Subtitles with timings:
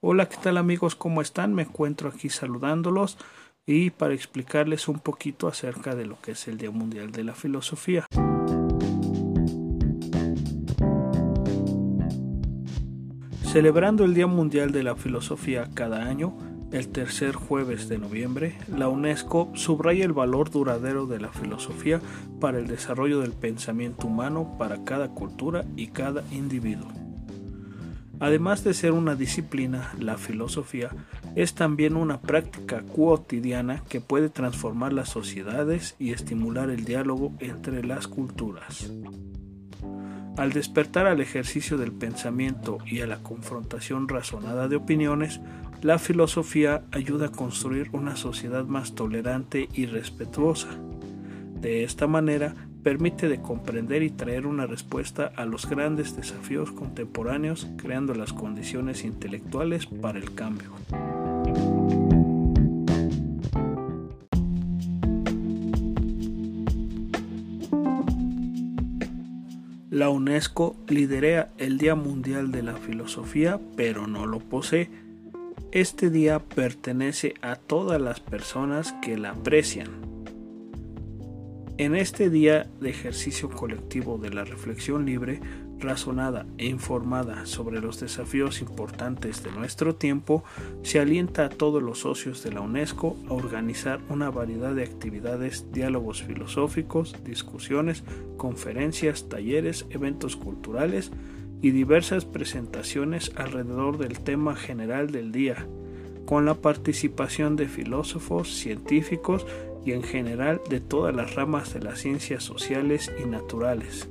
[0.00, 0.94] Hola, ¿qué tal amigos?
[0.94, 1.54] ¿Cómo están?
[1.54, 3.18] Me encuentro aquí saludándolos
[3.66, 7.34] y para explicarles un poquito acerca de lo que es el Día Mundial de la
[7.34, 8.06] Filosofía.
[13.42, 16.36] Celebrando el Día Mundial de la Filosofía cada año,
[16.74, 22.00] el tercer jueves de noviembre, la UNESCO subraya el valor duradero de la filosofía
[22.40, 26.88] para el desarrollo del pensamiento humano para cada cultura y cada individuo.
[28.18, 30.90] Además de ser una disciplina, la filosofía
[31.36, 37.84] es también una práctica cotidiana que puede transformar las sociedades y estimular el diálogo entre
[37.84, 38.90] las culturas.
[40.36, 45.40] Al despertar al ejercicio del pensamiento y a la confrontación razonada de opiniones,
[45.80, 50.68] la filosofía ayuda a construir una sociedad más tolerante y respetuosa.
[51.60, 57.68] De esta manera, permite de comprender y traer una respuesta a los grandes desafíos contemporáneos,
[57.76, 60.70] creando las condiciones intelectuales para el cambio.
[69.94, 74.90] La UNESCO lidera el Día Mundial de la Filosofía, pero no lo posee.
[75.70, 79.86] Este día pertenece a todas las personas que la aprecian,
[81.76, 85.40] en este día de ejercicio colectivo de la reflexión libre,
[85.80, 90.44] razonada e informada sobre los desafíos importantes de nuestro tiempo,
[90.82, 95.72] se alienta a todos los socios de la UNESCO a organizar una variedad de actividades,
[95.72, 98.04] diálogos filosóficos, discusiones,
[98.36, 101.10] conferencias, talleres, eventos culturales
[101.60, 105.66] y diversas presentaciones alrededor del tema general del día,
[106.24, 109.44] con la participación de filósofos, científicos
[109.84, 114.08] y en general de todas las ramas de las ciencias sociales y naturales,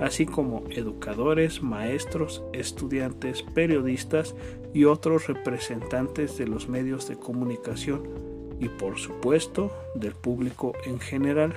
[0.00, 4.34] así como educadores, maestros, estudiantes, periodistas
[4.74, 8.02] y otros representantes de los medios de comunicación
[8.60, 11.54] y por supuesto del público en general.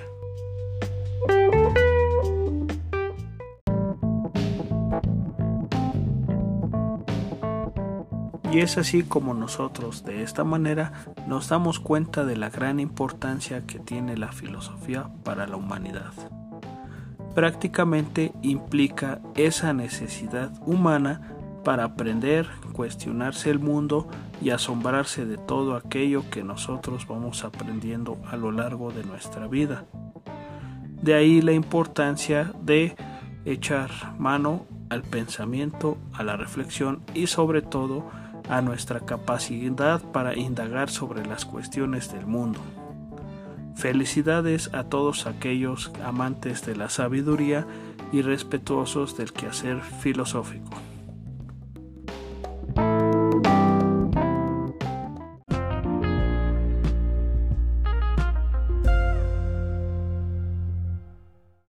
[8.52, 10.92] Y es así como nosotros de esta manera
[11.26, 16.12] nos damos cuenta de la gran importancia que tiene la filosofía para la humanidad.
[17.34, 21.32] Prácticamente implica esa necesidad humana
[21.64, 24.06] para aprender, cuestionarse el mundo
[24.42, 29.86] y asombrarse de todo aquello que nosotros vamos aprendiendo a lo largo de nuestra vida.
[31.00, 32.96] De ahí la importancia de
[33.46, 38.10] echar mano al pensamiento, a la reflexión y sobre todo
[38.48, 42.60] a nuestra capacidad para indagar sobre las cuestiones del mundo.
[43.74, 47.66] Felicidades a todos aquellos amantes de la sabiduría
[48.12, 50.91] y respetuosos del quehacer filosófico.